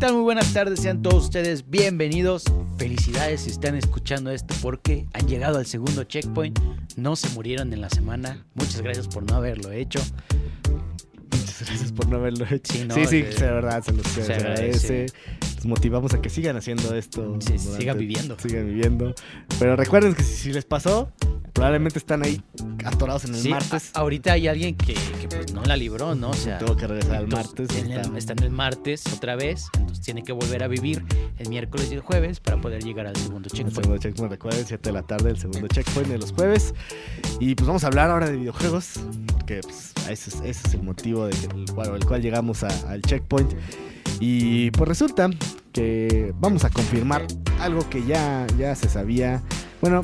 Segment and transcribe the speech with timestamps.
[0.00, 0.14] Tal?
[0.14, 2.44] Muy buenas tardes, sean todos ustedes bienvenidos.
[2.78, 6.58] Felicidades si están escuchando esto porque han llegado al segundo checkpoint.
[6.96, 8.46] No se murieron en la semana.
[8.54, 10.00] Muchas gracias por no haberlo hecho.
[11.30, 12.72] Muchas gracias por no haberlo hecho.
[12.72, 15.06] Sí, no, sí, sí, de verdad, se los se se agradece.
[15.56, 17.36] Los motivamos a que sigan haciendo esto.
[17.40, 18.38] Sí, sigan viviendo.
[18.38, 19.14] Sigan viviendo.
[19.58, 21.12] Pero recuerden que si, si les pasó,
[21.60, 22.40] probablemente están ahí
[22.86, 23.90] atorados en el Sí, martes.
[23.92, 26.30] a- ahorita hay alguien que, que, pues no la libró, ¿no?
[26.30, 27.68] O sea, Tengo que regresar al martes.
[27.76, 31.04] en el- está- en el martes otra vez, entonces tiene que volver a vivir
[31.36, 33.74] el miércoles y el jueves para poder llegar al segundo El checkpoint.
[33.74, 36.72] segundo checkpoint, recuerden, 7 de la tarde, el segundo checkpoint de los jueves.
[37.40, 38.94] Y pues vamos a hablar ahora de videojuegos,
[39.46, 42.62] que pues, ese, es, ese es el motivo de que el, cual, el cual llegamos
[42.64, 43.52] a- al checkpoint.
[44.18, 45.28] Y pues resulta
[45.74, 47.26] que vamos a confirmar
[47.60, 49.42] algo que ya, ya se sabía.
[49.82, 50.02] Bueno,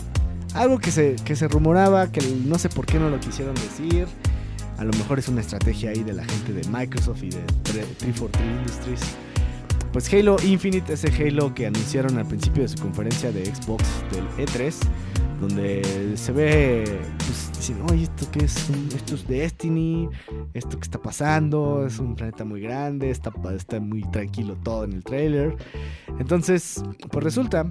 [0.55, 4.06] algo que se, que se rumoraba, que no sé por qué no lo quisieron decir.
[4.78, 8.47] A lo mejor es una estrategia ahí de la gente de Microsoft y de 343
[8.58, 9.00] Industries.
[9.92, 14.28] Pues Halo Infinite, ese Halo que anunciaron al principio de su conferencia de Xbox del
[14.47, 14.75] E3,
[15.41, 16.84] donde se ve,
[17.16, 18.69] pues dicen, oye, ¿esto qué es?
[18.94, 20.10] Esto es Destiny,
[20.53, 24.92] esto que está pasando, es un planeta muy grande, está, está muy tranquilo todo en
[24.92, 25.56] el trailer.
[26.19, 27.66] Entonces, pues resulta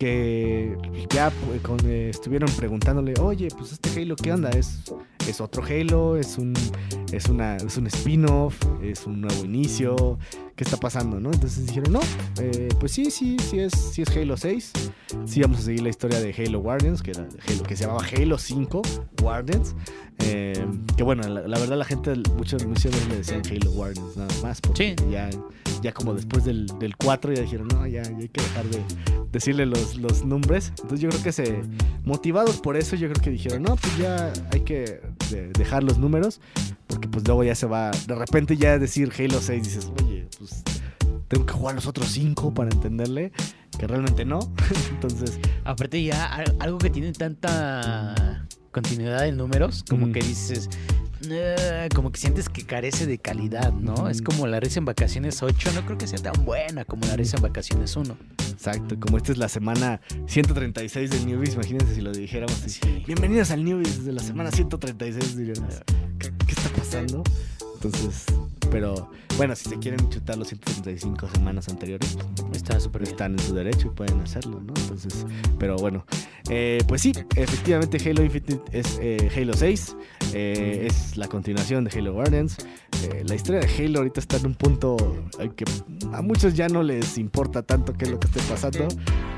[0.00, 0.76] que
[1.10, 4.48] ya pues, eh, estuvieron preguntándole, oye, pues este Halo, ¿qué onda?
[4.50, 4.80] ¿Es,
[5.28, 6.16] es otro Halo?
[6.16, 6.54] ¿Es un,
[7.12, 8.56] es una, es un spin-off?
[8.82, 10.18] ¿Es un nuevo inicio?
[10.56, 11.18] ¿Qué está pasando?
[11.20, 11.32] ¿no?
[11.32, 12.00] Entonces dijeron, no,
[12.40, 14.72] eh, pues sí, sí, sí es, sí es Halo 6.
[15.24, 18.04] Sí vamos a seguir la historia de Halo Guardians, que, era Halo, que se llamaba
[18.14, 18.82] Halo 5
[19.22, 19.74] Guardians.
[20.18, 24.28] Eh, que bueno, la, la verdad la gente, muchos muchos le decían Halo Guardians nada
[24.42, 25.10] más, porque Sí.
[25.10, 25.30] ya,
[25.82, 28.82] ya como después del, del 4 ya dijeron, no, ya, ya hay que dejar de
[29.32, 30.72] decirle los, los nombres.
[30.82, 31.62] Entonces yo creo que se,
[32.04, 35.00] motivados por eso, yo creo que dijeron, no, pues ya hay que
[35.30, 36.40] de- dejar los números,
[36.86, 40.62] porque pues luego ya se va, de repente ya decir Halo 6, dices, oye, pues
[41.28, 43.32] tengo que jugar los otros 5 para entenderle,
[43.78, 44.40] que realmente no.
[44.90, 50.68] Entonces, Aparte ya al- algo que tiene tanta continuidad en números, como que dices,
[51.28, 54.08] "Eh", como que sientes que carece de calidad, ¿no?
[54.08, 57.16] Es como la risa en vacaciones 8, no creo que sea tan buena como la
[57.16, 58.16] risa en vacaciones 1.
[58.50, 62.56] exacto, como esta es la semana 136 del Newbies, imagínense si lo dijéramos.
[62.66, 63.04] Sí.
[63.06, 65.82] Bienvenidos al Newbies de la semana 136, diríamos.
[66.18, 67.22] ¿Qué, qué está pasando?
[67.74, 68.26] Entonces,
[68.70, 72.16] pero bueno, si se quieren chutar los 135 semanas anteriores,
[72.54, 73.12] Está súper bien.
[73.12, 74.74] están en su derecho y pueden hacerlo, ¿no?
[74.76, 75.26] Entonces,
[75.58, 76.04] pero bueno,
[76.48, 79.96] eh, pues sí, efectivamente Halo Infinite es eh, Halo 6,
[80.34, 82.58] eh, es la continuación de Halo Guardians.
[83.24, 84.96] La historia de Halo ahorita está en un punto
[85.38, 85.64] en que
[86.12, 88.88] a muchos ya no les importa tanto qué es lo que esté pasando,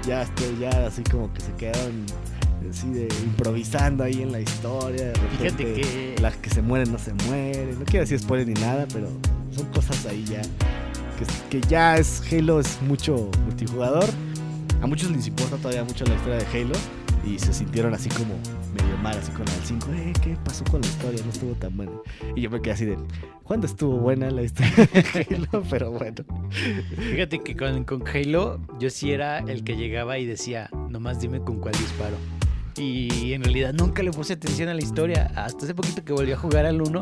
[0.04, 2.06] ya, este, ya así como que se quedaron
[2.70, 5.06] así de improvisando ahí en la historia.
[5.06, 7.78] De Fíjate que las que se mueren no se mueren.
[7.78, 9.08] No quiero decir spoiler ni nada, pero
[9.50, 10.42] son cosas ahí ya.
[11.18, 14.08] Que, que ya es Halo, es mucho multijugador.
[14.80, 16.74] A muchos les importa todavía mucho la historia de Halo.
[17.24, 18.34] Y se sintieron así como
[18.74, 19.86] medio mal, así con la del 5.
[19.92, 21.22] Eh, ¿qué pasó con la historia?
[21.24, 21.92] No estuvo tan buena.
[22.34, 22.98] Y yo me quedé así de,
[23.44, 25.64] ¿cuándo estuvo buena la historia de Halo?
[25.70, 26.24] Pero bueno.
[26.50, 31.40] Fíjate que con, con Halo yo sí era el que llegaba y decía, nomás dime
[31.40, 32.16] con cuál disparo.
[32.76, 35.30] Y en realidad nunca le puse atención a la historia.
[35.36, 37.00] Hasta hace poquito que volví a jugar al 1,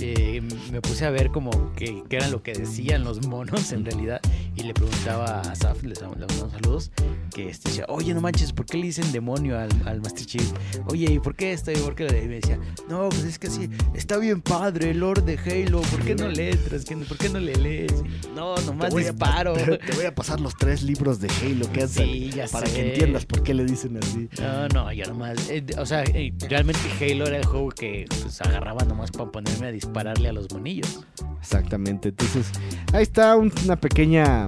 [0.00, 3.84] eh, me puse a ver como que, que era lo que decían los monos en
[3.84, 4.20] realidad.
[4.56, 6.90] Y le preguntaba a Saf, les damos unos saludos,
[7.34, 10.52] que este, decía, oye, no manches, ¿por qué le dicen demonio al, al Master Chief?
[10.88, 11.70] Oye, ¿y por qué esto?
[11.72, 12.04] ¿Y por qué?
[12.04, 15.24] lo de-?" Y me decía, no, pues es que sí, está bien padre el Lord
[15.24, 17.92] de Halo, ¿por qué no le ¿Por qué no le lees?
[18.34, 19.54] No, nomás Te disparo.
[19.54, 22.74] Te, voy a pasar los tres libros de Halo que Sí, ya para sé.
[22.74, 24.28] que entiendas por qué le dicen así.
[24.40, 25.48] No, no, yo nomás.
[25.50, 29.68] eh, o sea, eh, realmente Halo era el juego que pues, agarraba nomás para ponerme
[29.68, 31.00] a dispararle a los monillos.
[31.40, 32.10] Exactamente.
[32.10, 32.46] Entonces,
[32.92, 34.39] ahí está un- una pequeña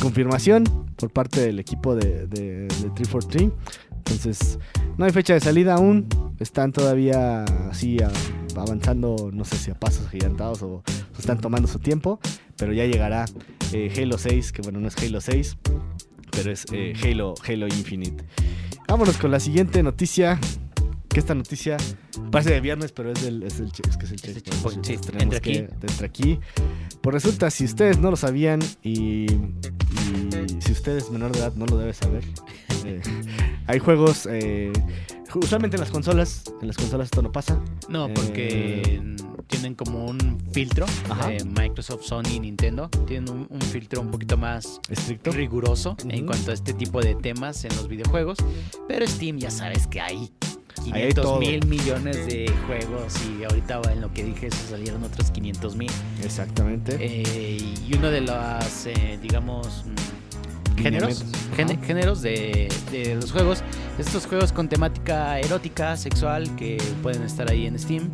[0.00, 0.64] confirmación
[0.96, 3.52] por parte del equipo de, de, de 343.
[3.96, 4.58] Entonces,
[4.98, 6.06] no hay fecha de salida aún.
[6.38, 7.96] Están todavía así
[8.56, 12.20] avanzando, no sé si a pasos gigantados o, o están tomando su tiempo.
[12.56, 13.24] Pero ya llegará
[13.72, 15.56] eh, Halo 6, que bueno, no es Halo 6,
[16.30, 18.24] pero es eh, Halo, Halo Infinite.
[18.86, 20.38] Vámonos con la siguiente noticia.
[21.14, 21.76] Que esta noticia
[22.32, 24.42] parece de viernes, pero es del es el, che- es que es el Es el
[24.42, 24.84] checkpoint.
[24.84, 24.96] sí.
[24.96, 25.56] Que- aquí.
[25.58, 26.40] entra aquí.
[27.00, 31.54] Pues resulta, si ustedes no lo sabían y, y si usted es menor de edad,
[31.54, 32.24] no lo debe saber.
[32.84, 33.00] eh,
[33.68, 34.72] hay juegos, eh,
[35.34, 37.62] usualmente en las consolas, en las consolas esto no pasa.
[37.88, 40.84] No, porque Eh, tienen como un filtro.
[41.30, 45.30] Eh, Microsoft, Sony Nintendo tienen un, un filtro un poquito más Estricto.
[45.30, 48.38] riguroso en cuanto a este tipo de temas en los videojuegos.
[48.88, 50.32] Pero Steam ya sabes que hay
[50.84, 51.38] 500 todo.
[51.38, 55.90] mil millones de juegos y ahorita en lo que dije eso salieron otros 500 mil.
[56.22, 56.96] Exactamente.
[57.00, 61.24] Eh, y uno de los, eh, digamos, mm, géneros,
[61.86, 63.62] géneros de, de los juegos,
[63.98, 68.10] estos juegos con temática erótica, sexual, que pueden estar ahí en Steam.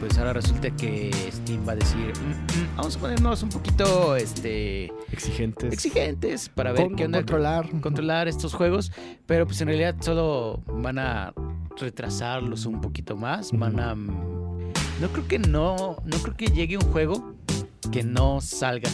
[0.00, 4.14] Pues ahora resulta que Steam va a decir, "Mm, mm, vamos a ponernos un poquito
[4.14, 5.72] este, Exigentes.
[5.72, 7.68] exigentes para ver Con- qué onda controlar.
[7.80, 8.92] controlar estos juegos,
[9.26, 11.32] pero pues en realidad solo van a
[11.76, 14.06] retrasarlos un poquito más, van a mm,
[15.00, 17.34] no creo que no no creo que llegue un juego
[17.90, 18.90] que no salga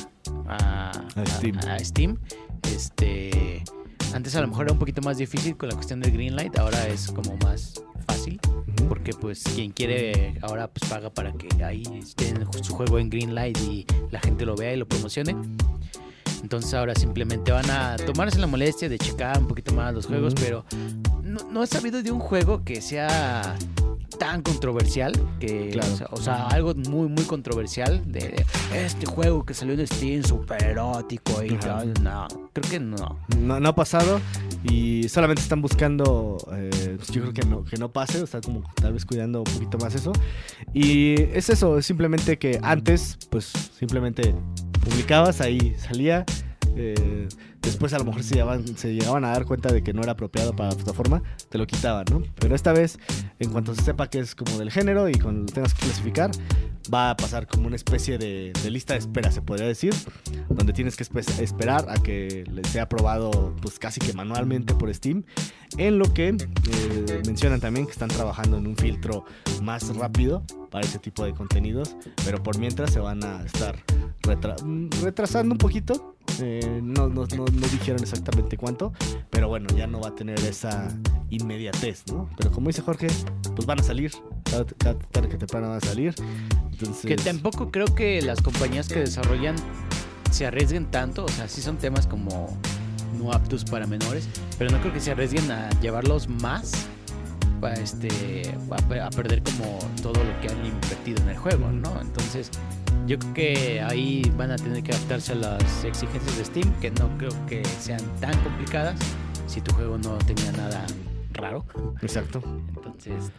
[0.48, 1.58] a, A Steam.
[1.58, 2.18] a- a Steam.
[2.74, 3.62] Este
[4.14, 6.86] antes a lo mejor era un poquito más difícil con la cuestión del Greenlight, ahora
[6.88, 7.74] es como más
[8.04, 8.40] fácil
[8.88, 13.58] porque pues quien quiere ahora pues paga para que ahí esté su juego en Greenlight
[13.62, 15.36] y la gente lo vea y lo promocione.
[16.42, 20.34] Entonces ahora simplemente van a tomarse la molestia de checar un poquito más los juegos,
[20.34, 20.64] pero
[21.22, 23.56] no, no he sabido de un juego que sea
[24.18, 25.92] tan controversial que Claro.
[25.92, 28.44] o, sea, o sea, algo muy muy controversial de,
[28.74, 31.60] este juego que salió en Steam super erótico y Ajá.
[31.60, 34.20] tal no creo que no No, no ha pasado
[34.64, 38.62] y solamente están buscando, eh, yo creo que no, que no pase, o sea, como
[38.74, 40.12] tal vez cuidando un poquito más eso.
[40.72, 44.34] Y es eso, es simplemente que antes, pues simplemente
[44.82, 46.24] publicabas, ahí salía.
[46.76, 47.28] Eh,
[47.62, 50.12] después a lo mejor se llegaban, se llegaban a dar cuenta de que no era
[50.12, 52.22] apropiado para la plataforma, te lo quitaban, ¿no?
[52.38, 52.98] Pero esta vez,
[53.38, 56.30] en cuanto se sepa que es como del género y cuando lo tengas que clasificar,
[56.92, 59.94] va a pasar como una especie de, lista de espera, se podría decir,
[60.48, 64.92] donde tienes que espe- esperar a que le sea aprobado pues casi que manualmente por
[64.94, 65.24] Steam,
[65.78, 69.24] en lo que eh, mencionan también que están trabajando en un filtro
[69.62, 73.76] más rápido para ese tipo de contenidos, pero por mientras se van a estar
[74.64, 76.13] mm, retrasando un poquito.
[76.40, 78.92] Eh, no, no, no, no dijeron exactamente cuánto,
[79.30, 80.88] pero bueno, ya no va a tener esa
[81.30, 82.28] inmediatez, ¿no?
[82.36, 83.06] Pero como dice Jorge,
[83.54, 84.12] pues van a salir,
[84.44, 84.74] tarde-
[85.10, 86.14] tarde que temprano van a salir.
[86.72, 89.54] Entonces, Que tampoco creo que las compañías que desarrollan
[90.30, 91.24] se arriesguen tanto.
[91.24, 92.56] O sea, sí son temas como
[93.18, 94.28] no aptos para menores.
[94.58, 96.88] Pero no creo que se arriesguen a llevarlos más.
[97.64, 101.70] A, este, a, pe- a perder como todo lo que han invertido en el juego,
[101.70, 101.98] ¿no?
[101.98, 102.50] Entonces,
[103.06, 106.90] yo creo que ahí van a tener que adaptarse a las exigencias de Steam, que
[106.90, 108.98] no creo que sean tan complicadas
[109.46, 110.84] si tu juego no tenía nada
[111.32, 111.64] raro.
[112.02, 112.42] Exacto.
[112.76, 113.32] Entonces,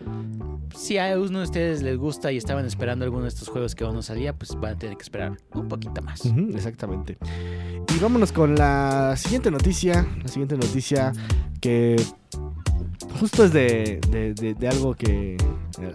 [0.75, 3.83] si a uno de ustedes les gusta y estaban esperando alguno de estos juegos que
[3.83, 6.25] aún no salía, pues van a tener que esperar un poquito más.
[6.25, 7.17] Exactamente.
[7.95, 10.05] Y vámonos con la siguiente noticia.
[10.23, 11.13] La siguiente noticia
[11.61, 11.95] que
[13.19, 15.37] justo es de, de- de- algo que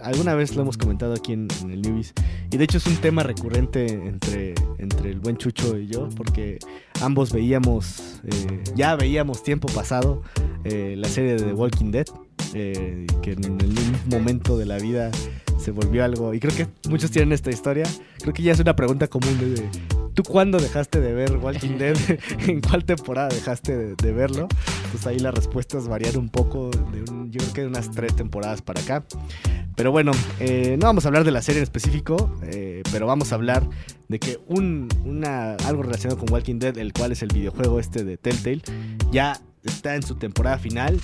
[0.03, 2.13] alguna vez lo hemos comentado aquí en, el Newbies.
[2.51, 6.59] Y de hecho es un tema recurrente entre, entre el buen Chucho y yo, porque
[7.01, 10.21] ambos veíamos, eh, ya veíamos tiempo pasado
[10.63, 12.05] eh, la serie de The Walking Dead,
[12.53, 15.09] eh, que en mismo momento de la vida
[15.57, 16.33] se volvió algo.
[16.33, 17.85] Y creo que muchos tienen esta historia.
[18.19, 19.69] Creo que ya es una pregunta común de,
[20.13, 21.95] ¿tú cuándo dejaste de ver Walking Dead?
[22.47, 24.47] ¿En cuál temporada dejaste de, verlo?
[24.91, 26.71] Pues ahí las respuestas varían un poco.
[27.29, 29.05] Yo creo que de unas tres temporadas para acá.
[29.75, 33.31] Pero bueno, eh, no vamos a hablar de la serie en específico, eh, pero vamos
[33.31, 33.67] a hablar
[34.09, 34.89] de que un,
[35.65, 38.61] algo relacionado con Walking Dead, el cual es el videojuego este de Telltale,
[39.11, 40.99] ya está en su temporada final,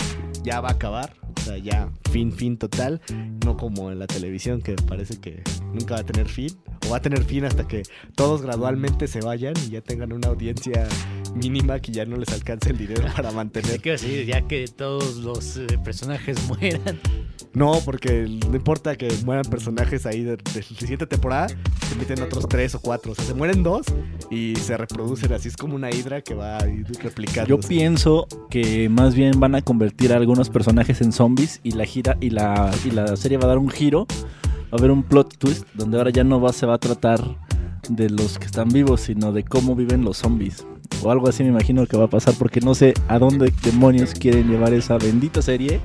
[0.48, 3.02] ya va a acabar, o sea, ya fin, fin total,
[3.44, 6.98] no como en la televisión que parece que nunca va a tener fin, o va
[6.98, 7.84] a tener fin hasta que
[8.16, 10.88] todos gradualmente se vayan y ya tengan una audiencia
[11.36, 13.82] mínima que ya no les alcance el dinero para mantener.
[13.82, 16.98] Quiero decir, ya que todos los eh, personajes mueran,
[17.54, 22.22] No, porque no importa que mueran personajes ahí de, de la siguiente temporada, se meten
[22.22, 23.14] otros tres o cuatro.
[23.14, 23.88] O sea, se mueren dos
[24.30, 25.34] y se reproducen.
[25.34, 27.50] Así es como una hidra que va a ir replicando.
[27.50, 31.86] Yo pienso que más bien van a convertir a algunos personajes en zombies y la
[31.86, 34.06] gira y la, y la serie va a dar un giro.
[34.66, 37.22] Va a haber un plot twist donde ahora ya no va, se va a tratar
[37.90, 40.66] de los que están vivos, sino de cómo viven los zombies.
[41.04, 44.14] O algo así me imagino que va a pasar porque no sé a dónde demonios
[44.14, 45.80] quieren llevar esa bendita serie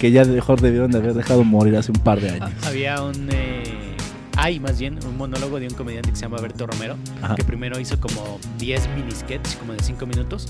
[0.00, 2.50] que ya mejor debieron de haber dejado morir hace un par de años.
[2.66, 3.28] había un...
[3.32, 3.62] eh,
[4.36, 7.34] hay más bien un monólogo de un comediante que se llama Berto Romero, Ajá.
[7.34, 10.48] que primero hizo como 10 mini sketches, como de 5 minutos,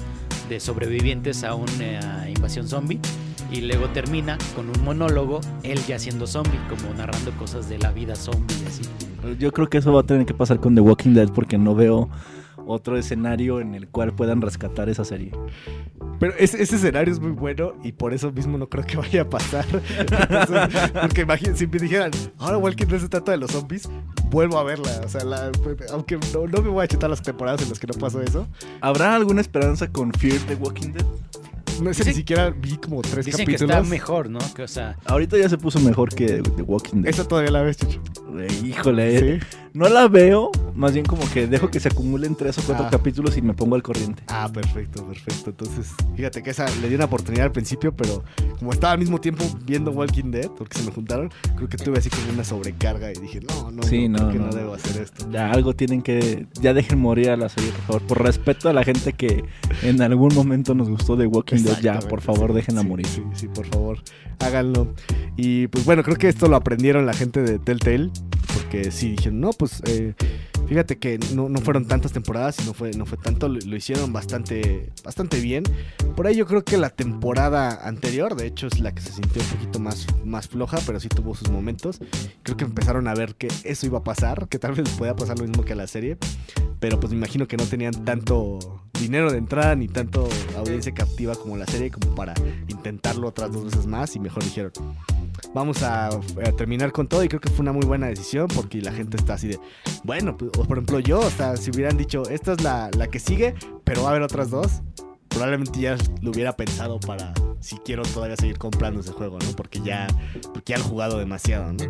[0.49, 3.00] de sobrevivientes a una invasión zombie.
[3.50, 7.90] Y luego termina con un monólogo, él ya siendo zombie, como narrando cosas de la
[7.90, 8.82] vida zombie y así.
[9.40, 11.75] Yo creo que eso va a tener que pasar con The Walking Dead porque no
[11.75, 12.09] veo
[12.66, 15.32] otro escenario en el cual puedan rescatar esa serie.
[16.18, 19.22] Pero ese, ese escenario es muy bueno y por eso mismo no creo que vaya
[19.22, 19.64] a pasar.
[19.98, 23.88] Entonces, porque imagínate, si me dijeran, ahora Walking Dead se trata de los zombies,
[24.30, 25.00] vuelvo a verla.
[25.04, 25.50] O sea, la-
[25.92, 28.46] aunque no, no me voy a chutar las temporadas en las que no pasó eso.
[28.80, 31.06] ¿Habrá alguna esperanza con Fear the Walking Dead?
[31.82, 33.74] No sé, ni siquiera vi como tres Dicen que capítulos.
[33.78, 34.38] está mejor, ¿no?
[34.54, 37.08] Que, o sea, Ahorita ya se puso mejor que The Walking Dead.
[37.08, 38.00] Esa todavía la ves, Chucho.
[38.64, 39.46] Híjole, Sí.
[39.75, 40.50] no la veo.
[40.75, 42.90] Más bien como que dejo que se acumulen tres o cuatro Ah.
[42.90, 44.22] capítulos y me pongo al corriente.
[44.28, 45.50] Ah, perfecto, perfecto.
[45.50, 48.22] Entonces, fíjate que esa le di una oportunidad al principio, pero
[48.58, 51.99] como estaba al mismo tiempo viendo Walking Dead, porque se me juntaron, creo que tuve
[51.99, 54.52] así como una sobrecarga y dije, no, no, Sí, no, no, creo que no, no.
[54.56, 55.26] debo hacer esto.
[55.30, 56.46] Ya algo tienen que.
[56.60, 58.02] Ya dejen morir a la serie, por favor.
[58.02, 59.44] Por respeto a la gente que
[59.82, 63.06] en algún momento nos gustó The Walking Dead, ya, por favor, sí, déjenla sí, morir.
[63.06, 63.99] Sí, sí, por favor,
[64.38, 64.94] háganlo.
[65.37, 68.10] Y pues bueno, creo que esto lo aprendieron la gente de Telltale,
[68.70, 70.14] porque sí dijeron, no, pues eh,
[70.68, 74.12] fíjate que no, no fueron tantas temporadas y no fue, no fue tanto, lo, hicieron
[74.12, 75.64] bastante, bastante bien.
[76.14, 79.42] Por ahí yo creo que la temporada anterior, de hecho, es la que se sintió
[79.42, 81.98] un poquito más, más floja, pero sí tuvo sus momentos.
[82.44, 85.40] Creo que empezaron a ver que eso iba a pasar, que tal vez podía pasar
[85.40, 86.16] lo mismo que a la serie,
[86.78, 88.60] pero pues me imagino que no tenían tanto
[89.00, 92.35] dinero de entrada ni tanto audiencia captiva como la serie como para
[92.69, 94.73] intentarlo otras dos veces más y mejor dijeron
[95.54, 98.80] vamos a, a terminar con todo y creo que fue una muy buena decisión porque
[98.80, 99.59] la gente está así de
[100.04, 103.19] bueno pues, por ejemplo yo o sea si hubieran dicho esta es la, la que
[103.19, 103.54] sigue
[103.85, 104.83] pero va a haber otras dos
[105.28, 109.52] probablemente ya lo hubiera pensado para si quiero todavía seguir comprando ese juego, ¿no?
[109.54, 110.07] Porque ya,
[110.52, 111.85] porque ya he jugado demasiado, ¿no?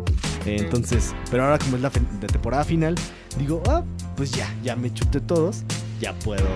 [0.45, 2.95] Eh, entonces, pero ahora como es la de temporada final,
[3.37, 3.83] digo, ah,
[4.15, 5.63] pues ya, ya me chuté todos,
[6.01, 6.47] ya puedo,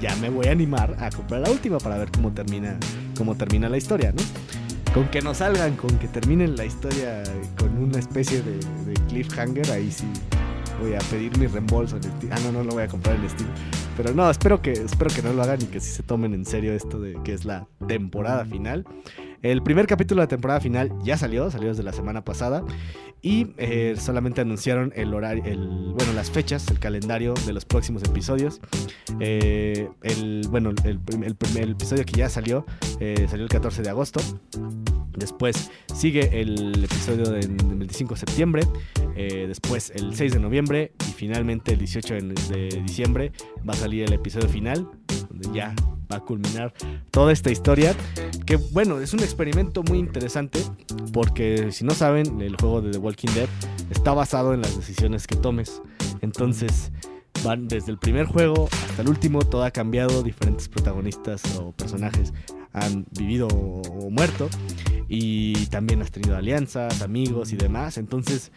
[0.00, 2.78] ya me voy a animar a comprar la última para ver cómo termina,
[3.16, 4.22] cómo termina la historia, ¿no?
[4.92, 7.22] Con que no salgan, con que terminen la historia
[7.58, 10.06] con una especie de, de cliffhanger, ahí sí
[10.80, 12.32] voy a pedir mi reembolso en Steam.
[12.32, 13.48] Ah, no, no lo voy a comprar en Steam.
[13.96, 16.44] Pero no, espero que, espero que no lo hagan y que sí se tomen en
[16.44, 18.84] serio esto de que es la temporada final.
[19.44, 22.64] El primer capítulo de la temporada final ya salió, salió desde la semana pasada.
[23.20, 28.02] Y eh, solamente anunciaron el horario, el, bueno, las fechas, el calendario de los próximos
[28.04, 28.62] episodios.
[29.20, 30.98] Eh, el, bueno, el,
[31.70, 32.64] episodio que ya salió,
[33.00, 34.20] eh, salió el 14 de agosto.
[35.14, 38.62] Después sigue el episodio del del 25 de septiembre.
[39.14, 40.92] después el 6 de noviembre.
[41.06, 43.32] Y finalmente el 18 de, diciembre
[43.68, 44.88] va a salir el episodio final.
[45.52, 45.74] Ya
[46.20, 46.72] culminar
[47.10, 47.94] toda esta historia.
[48.46, 50.60] Que bueno, es un experimento muy interesante.
[51.12, 53.48] Porque si no saben, el juego de The Walking Dead
[53.90, 55.80] está basado en las decisiones que tomes.
[56.20, 56.92] Entonces,
[57.44, 62.32] van desde el primer juego hasta el último, todo ha cambiado, diferentes protagonistas o personajes
[62.72, 64.48] han vivido o, o muerto
[65.08, 67.98] y también has tenido alianzas, amigos y demás.
[67.98, 68.50] Entonces,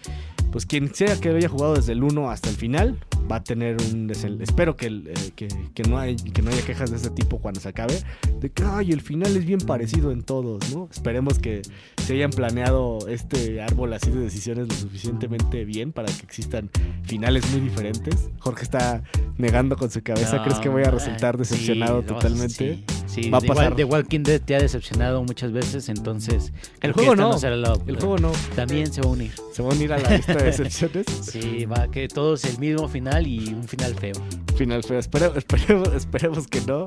[0.51, 2.97] pues quien sea que haya jugado desde el 1 hasta el final
[3.29, 6.49] va a tener un desen- espero que, el, eh, que, que no hay, que no
[6.51, 8.01] haya quejas de ese tipo cuando se acabe
[8.39, 11.61] de que ay el final es bien parecido en todos no esperemos que
[12.05, 16.69] se hayan planeado este árbol así de decisiones lo suficientemente bien para que existan
[17.03, 19.03] finales muy diferentes Jorge está
[19.37, 22.47] negando con su cabeza No, crees que voy a resultar decepcionado totalmente
[23.07, 23.75] Sí, sí, Va a igual pasar.
[23.75, 26.51] The Walking Dead te ha decepcionado muchas veces, entonces.
[26.79, 27.37] que juego no.
[27.37, 29.31] será la- el juego no También se va a unir.
[29.53, 32.45] se va a unir a la lista de decepciones Sí, va a que todo es
[32.45, 34.13] el mismo final y un final feo.
[34.57, 34.99] final feo.
[34.99, 36.85] Espere- esperemos, esperemos que no.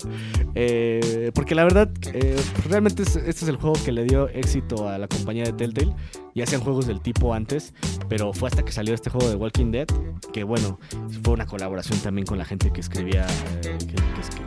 [0.55, 2.37] Eh, porque la verdad, eh,
[2.69, 5.95] realmente es- este es el juego que le dio éxito a la compañía de Telltale.
[6.35, 7.75] Ya hacían juegos del tipo antes,
[8.09, 9.87] pero fue hasta que salió este juego de Walking Dead,
[10.33, 10.79] que bueno,
[11.25, 13.27] fue una colaboración también con la gente que escribía,
[13.65, 13.77] eh,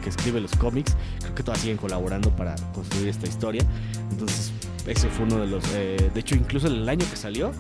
[0.01, 0.95] que, escribe los cómics.
[1.19, 3.63] Creo que todas siguen colaborando para construir esta historia.
[4.11, 4.51] Entonces,
[4.87, 5.63] ese fue uno de los...
[5.75, 7.51] eh, de hecho, incluso el año que salió,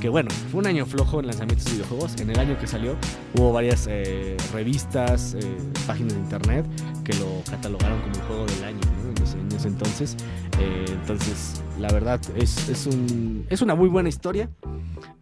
[0.00, 2.20] que bueno, fue un año flojo en lanzamientos de videojuegos.
[2.20, 2.96] En el año que salió
[3.34, 6.66] hubo varias eh, revistas, eh, páginas de internet
[7.04, 9.10] que lo catalogaron como el juego del año ¿no?
[9.16, 10.16] en, ese, en ese entonces.
[10.58, 14.50] Eh, entonces, la verdad, es, es, un, es una muy buena historia.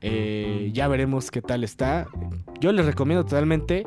[0.00, 2.06] Eh, ya veremos qué tal está.
[2.60, 3.86] Yo les recomiendo totalmente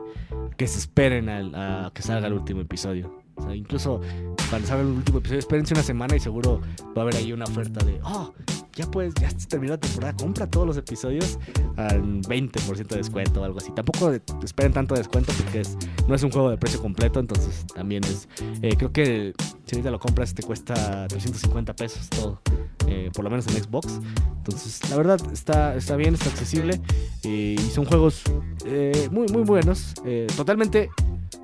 [0.58, 3.22] que se esperen al- a que salga el último episodio.
[3.36, 4.02] O sea, incluso
[4.50, 6.60] cuando salga el último episodio, espérense una semana y seguro
[6.98, 8.34] va a haber ahí una oferta de, oh,
[8.78, 11.40] ya puedes, ya terminó la temporada, compra todos los episodios
[11.76, 13.72] al 20% de descuento o algo así.
[13.72, 14.12] Tampoco
[14.44, 15.76] esperen tanto descuento porque es,
[16.08, 18.30] no es un juego de precio completo, entonces también es,
[18.62, 19.34] eh, creo que
[19.66, 22.40] si ahorita lo compras te cuesta 350 pesos todo,
[22.88, 24.00] eh, por lo menos en Xbox.
[24.38, 26.80] Entonces, la verdad está, está bien, está accesible
[27.24, 28.22] y son juegos
[28.66, 29.96] eh, muy, muy buenos.
[30.36, 30.90] totalmente,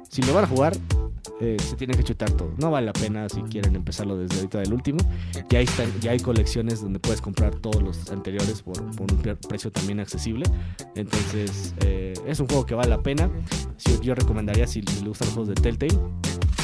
[0.10, 0.74] si lo van a jugar,
[1.44, 2.54] eh, se tienen que chutar todo.
[2.58, 5.00] No vale la pena si quieren empezarlo desde ahorita del último.
[5.50, 5.68] Ya hay,
[6.00, 10.00] ya hay colecciones donde puedes comprar todos los anteriores por, por un pre- precio también
[10.00, 10.46] accesible.
[10.96, 13.30] Entonces, eh, es un juego que vale la pena.
[13.78, 16.00] Sí, yo recomendaría si, si le gustan los juegos de Telltale,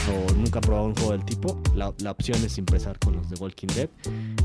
[0.10, 3.30] o nunca han probado un juego del tipo, la, la opción es empezar con los
[3.30, 3.90] de Walking Dead.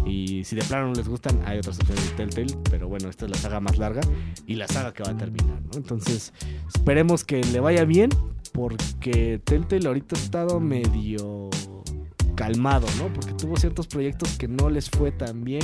[0.05, 3.25] Y si de plano no les gustan, hay otras opciones de Telltale, pero bueno, esta
[3.25, 4.03] es la saga más larga
[4.47, 5.71] y la saga que va a terminar, ¿no?
[5.77, 6.33] Entonces,
[6.75, 8.11] esperemos que le vaya bien,
[8.55, 11.51] porque Telltale ahorita ha estado medio
[12.35, 13.13] calmado, ¿no?
[13.13, 15.63] Porque tuvo ciertos proyectos que no les fue tan bien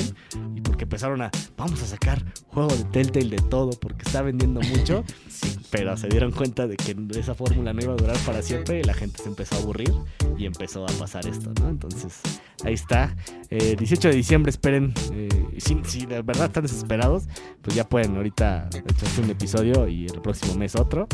[0.55, 4.61] y porque empezaron a, vamos a sacar juego de Telltale de todo porque está vendiendo
[4.61, 5.05] mucho,
[5.71, 8.83] pero se dieron cuenta de que esa fórmula no iba a durar para siempre y
[8.83, 9.93] la gente se empezó a aburrir
[10.39, 11.69] y empezó a pasar esto, ¿no?
[11.69, 12.21] Entonces,
[12.65, 13.15] ahí está.
[13.50, 14.95] Eh, 18 de diciembre, esperen.
[15.12, 17.25] Eh, si, si de verdad están desesperados,
[17.62, 21.07] pues ya pueden ahorita echarse un episodio y el próximo mes otro.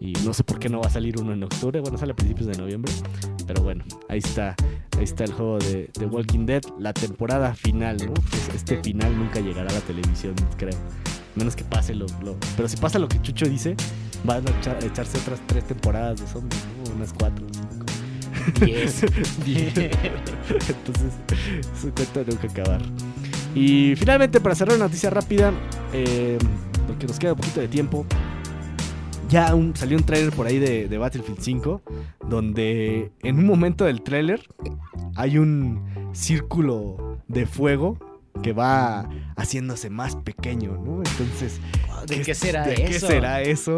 [0.00, 2.16] Y no sé por qué no va a salir uno en octubre, bueno, sale a
[2.16, 2.92] principios de noviembre.
[3.46, 4.54] Pero bueno, ahí está,
[4.98, 8.14] ahí está el juego de, de Walking Dead, la temporada final, ¿no?
[8.14, 10.76] Pues este final nunca llegará a la televisión, creo.
[11.34, 13.76] Menos que pase lo, lo- Pero si pasa lo que Chucho dice,
[14.24, 16.94] van a echar- echarse otras tres temporadas de zombies, ¿no?
[16.94, 17.44] Unas cuatro.
[17.52, 17.84] cinco.
[18.64, 19.02] Diez.
[20.68, 21.12] Entonces,
[21.80, 22.80] su cuento nunca acabar.
[23.54, 25.52] Y finalmente, para cerrar una noticia rápida,
[25.92, 26.38] eh,
[26.86, 28.06] porque nos queda un poquito de tiempo,
[29.28, 31.82] ya un- salió un tráiler por ahí de, de Battlefield 5,
[32.28, 34.40] donde en un momento del tráiler
[35.16, 37.98] hay un círculo de fuego
[38.42, 40.98] que va haciéndose más pequeño, ¿no?
[40.98, 41.60] Entonces,
[42.06, 42.84] ¿De qué será ¿De eso?
[42.86, 43.76] qué será eso?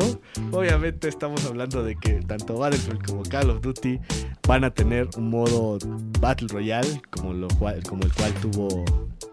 [0.52, 3.98] Obviamente estamos hablando de que tanto Battlefield como Call of Duty
[4.46, 5.78] van a tener un modo
[6.20, 8.84] Battle Royale como, lo cual, como el cual tuvo...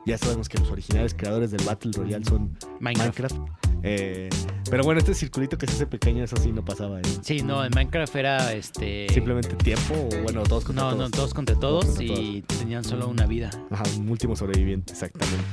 [0.05, 3.33] Ya sabemos que los originales creadores del Battle Royale son Minecraft.
[3.33, 3.65] Minecraft.
[3.87, 4.29] Eh,
[4.69, 6.99] pero bueno, este circulito que se hace pequeño, eso sí no pasaba.
[6.99, 7.03] ¿eh?
[7.21, 9.07] Sí, no, en Minecraft era este.
[9.11, 11.01] Simplemente tiempo o bueno, todos contra No, todos.
[11.01, 13.49] no, todos contra todos contra y tenían solo una vida.
[13.71, 15.43] Ajá, un último sobreviviente, exactamente.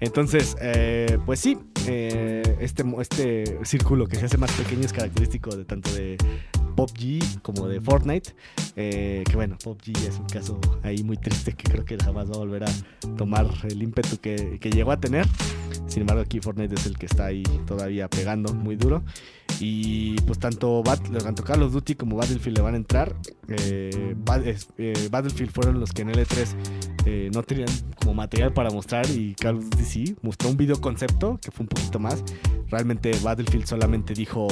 [0.00, 5.54] Entonces, eh, pues sí, eh, este, este círculo que se hace más pequeño es característico
[5.56, 6.16] de tanto de
[6.76, 8.34] PUBG como de Fortnite.
[8.76, 12.34] eh, que bueno, PUBG es un caso ahí muy triste que creo que jamás va
[12.34, 12.70] a volver a
[13.16, 15.26] tomar el ímpetu que, que llegó a tener.
[15.86, 19.02] Sin embargo, aquí Fortnite es el que está ahí todavía pegando muy duro.
[19.60, 23.16] Y pues tanto, Bat- tanto Call Duty como Battlefield le van a entrar.
[23.48, 24.14] Eh,
[24.78, 26.46] eh, Battlefield fueron los que en L3
[27.06, 27.68] eh, no tenían
[28.00, 31.62] como material para mostrar y Call of Duty sí, mostró un video concepto que fue
[31.64, 32.22] un poquito más.
[32.68, 34.48] Realmente Battlefield solamente dijo,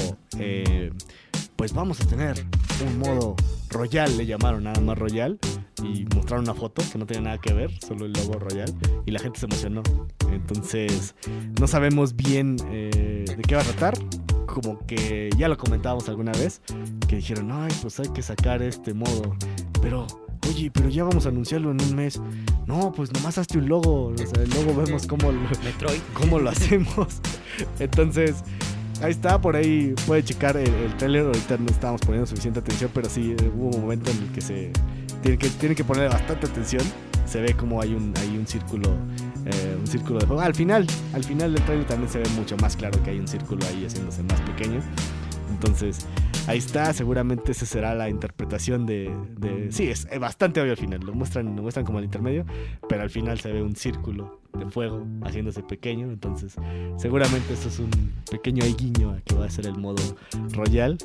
[1.56, 2.44] pues vamos a tener
[2.86, 3.36] un modo
[3.70, 5.38] Royal, le llamaron nada más Royal,
[5.82, 8.72] y mostraron una foto que no tenía nada que ver, solo el logo Royal,
[9.06, 9.82] y la gente se emocionó.
[10.30, 11.14] Entonces,
[11.60, 13.94] no sabemos bien eh, de qué va a tratar.
[14.46, 16.62] Como que ya lo comentábamos alguna vez,
[17.08, 19.36] que dijeron, ay, pues hay que sacar este modo.
[19.82, 20.06] Pero,
[20.48, 22.20] oye, pero ya vamos a anunciarlo en un mes.
[22.66, 24.06] No, pues nomás hazte un logo.
[24.06, 26.00] O sea, luego vemos cómo lo, Metroid.
[26.12, 27.20] cómo lo hacemos.
[27.80, 28.44] Entonces,
[29.02, 31.26] ahí está, por ahí puede checar el, el trailer.
[31.26, 34.40] Ahorita no estábamos poniendo suficiente atención, pero sí eh, hubo un momento en el que
[34.40, 34.70] se
[35.24, 36.82] tiene que, tiene que poner bastante atención.
[37.24, 38.90] Se ve como hay un, hay un círculo.
[39.46, 40.42] eh, un círculo de juego.
[40.42, 43.26] Al final, al final del trailer también se ve mucho más claro que hay un
[43.26, 44.80] círculo ahí haciéndose más pequeño.
[45.50, 46.06] Entonces,
[46.46, 49.10] ahí está, seguramente esa será la interpretación de...
[49.70, 52.44] sí, es bastante obvio al final, lo muestran, lo muestran como el intermedio,
[52.88, 56.54] pero al final se ve un círculo de fuego haciéndose pequeño, entonces
[56.98, 57.90] seguramente eso es un
[58.30, 60.02] pequeño guiño a que va a ser el modo
[60.52, 60.96] Royal,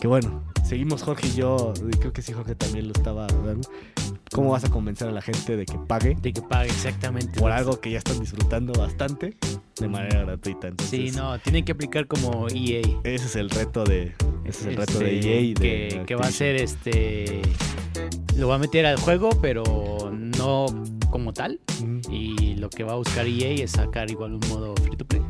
[0.00, 3.68] que bueno, seguimos Jorge y yo, y creo que sí Jorge también lo estaba dando.
[4.32, 7.40] ¿Cómo vas a convencer a la gente de que pague De que pague exactamente.
[7.40, 9.34] por algo que ya están disfrutando bastante
[9.80, 10.68] de manera gratuita?
[10.68, 12.82] Entonces, Sí, no, tienen que aplicar como EA.
[13.04, 16.02] ese es el reto de ese es el reto de Este, EA y de que,
[16.06, 17.40] que va a ser este.
[18.36, 19.64] Lo va a meter al juego, pero
[20.10, 20.66] no
[21.10, 21.60] como tal.
[22.10, 25.22] Y lo que va a buscar EA es sacar igual un modo free to play.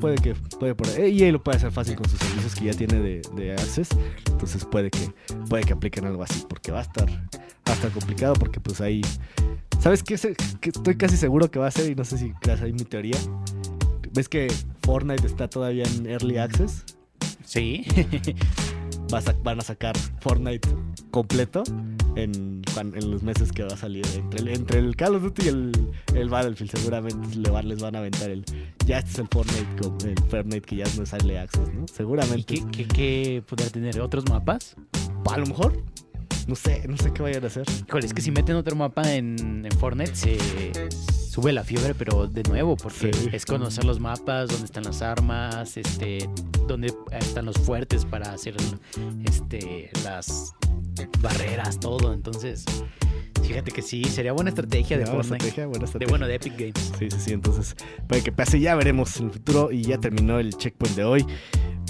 [0.00, 1.22] Puede que, puede por ahí.
[1.22, 3.88] EA lo puede hacer fácil con sus servicios que ya tiene de, de Access.
[4.26, 5.12] Entonces puede que,
[5.48, 6.44] puede que apliquen algo así.
[6.48, 8.34] Porque va a estar, va a estar complicado.
[8.34, 9.02] Porque pues ahí.
[9.80, 10.16] ¿Sabes qué?
[10.60, 11.90] Que estoy casi seguro que va a ser.
[11.90, 13.18] Y no sé si creas ahí mi teoría.
[14.12, 16.84] ¿Ves que Fortnite está todavía en Early Access?
[17.44, 17.84] Sí.
[19.12, 20.68] A van a sacar Fortnite
[21.10, 21.62] completo
[22.14, 22.62] en,
[22.94, 24.04] los meses que va a salir.
[24.14, 25.72] Entre el, entre el Call of Duty y el,
[26.14, 28.44] el Battlefield, seguramente les van a aventar el.
[28.86, 31.84] Ya este es el Fortnite, el Fortnite que ya no es Early Access, ¿no?
[31.84, 32.54] ¿Y Seguramente.
[32.54, 33.98] qué, qué, qué podrá tener?
[34.00, 34.76] ¿Otros mapas?
[35.30, 35.82] A lo mejor.
[36.46, 37.66] No sé, no sé qué vayan a hacer.
[37.86, 40.38] Híjole, es que si meten otro mapa en, en Fortnite se
[41.40, 43.28] sube la fiebre, pero de nuevo, porque Sí.
[43.32, 46.28] es conocer los mapas, dónde están las armas, este,
[46.66, 48.56] dónde están los fuertes para hacer
[49.24, 50.52] este, las
[51.20, 52.12] barreras, todo.
[52.12, 52.64] Entonces,
[53.44, 55.36] fíjate que sí, sería buena estrategia de Buena Fortnite.
[55.36, 56.10] estrategia, buena De estrategia.
[56.10, 56.92] bueno, de Epic Games.
[56.98, 57.32] Sí, sí, sí.
[57.34, 57.76] Entonces,
[58.08, 58.58] puede que pase.
[58.58, 59.70] Ya veremos en el futuro.
[59.70, 61.26] Y ya terminó el checkpoint de hoy.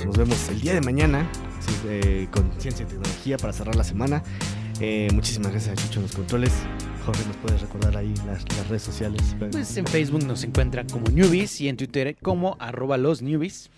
[0.05, 1.27] Nos vemos el día de mañana
[1.61, 4.23] sí, eh, con ciencia y tecnología para cerrar la semana.
[4.81, 6.53] Eh, muchísimas gracias a Chucho en los controles.
[7.09, 9.35] Jorge, ¿nos puedes recordar ahí las, las redes sociales?
[9.39, 13.71] Pues en Facebook nos encuentran como Newbies y en Twitter como arroba los Newbies.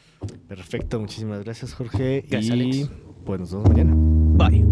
[0.48, 2.24] Perfecto, muchísimas gracias Jorge.
[2.28, 2.90] Gracias, y Alex.
[3.24, 3.94] pues nos vemos mañana.
[3.94, 4.66] Bye.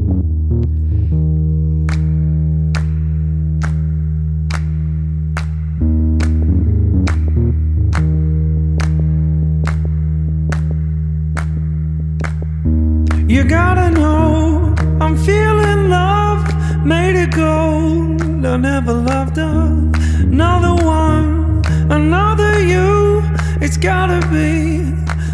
[13.28, 18.17] You gotta know I'm feeling love, made it gold.
[18.46, 23.20] I never loved another one, another you.
[23.60, 24.84] It's gotta be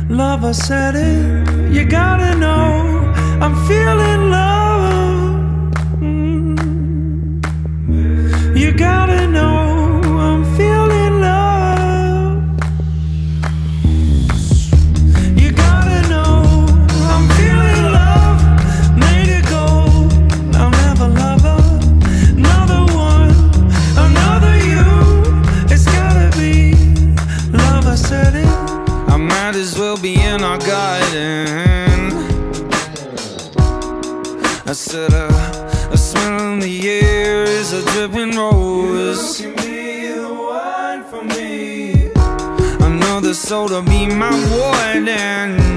[0.08, 0.42] love.
[0.44, 1.70] I said it.
[1.70, 3.12] You gotta know
[3.42, 5.34] I'm feeling love.
[6.00, 6.56] Mm.
[8.56, 9.53] You gotta know
[29.92, 32.12] as be in our garden.
[34.66, 35.28] I said a,
[35.92, 39.40] a smell in the air is a dripping rose.
[39.40, 42.10] You can be the one for me.
[42.80, 45.74] Another soul to be my warden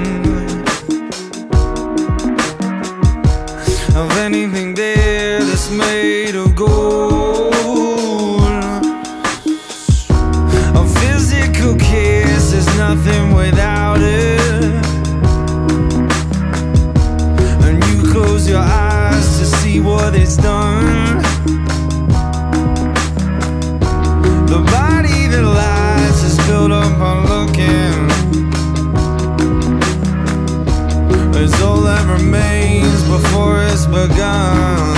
[3.95, 6.46] of anything there that's made of
[19.88, 21.17] what it's done.
[24.54, 27.95] The body that lies is built up on looking.
[31.41, 34.96] It's all that remains before it's begun.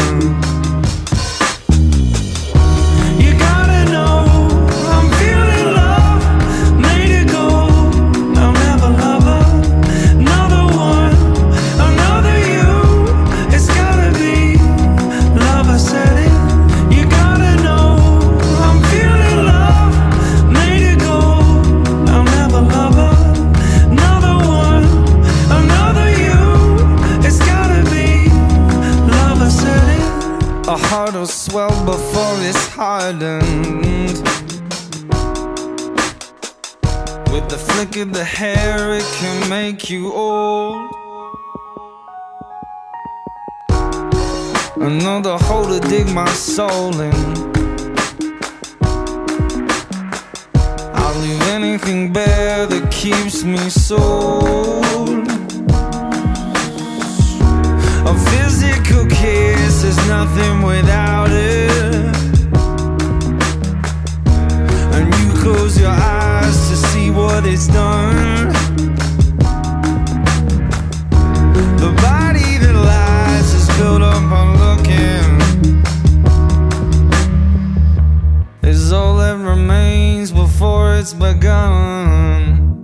[39.20, 40.90] Can make you old.
[44.78, 47.14] Another hole to dig my soul in.
[50.94, 55.28] I'll leave anything bare that keeps me sold.
[58.08, 62.16] A physical kiss is nothing without it.
[64.96, 68.89] And you close your eyes to see what it's done.
[81.00, 82.76] It's begun.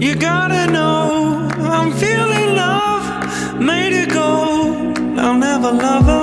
[0.00, 4.98] You gotta know I'm feeling love, made it gold.
[5.18, 6.21] I'll never love another